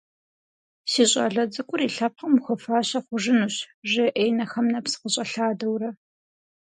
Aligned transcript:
Си 0.91 1.03
щӏалэ 1.09 1.43
цӏыкӏур 1.53 1.81
и 1.87 1.89
лъэпкъым 1.95 2.33
хуэфащэ 2.43 2.99
хъужынущ,– 3.05 3.55
жеӏэ, 3.89 4.09
и 4.29 4.35
нэхэм 4.37 4.65
нэпс 4.73 4.93
къыщӏэлъадэурэ. 5.01 5.89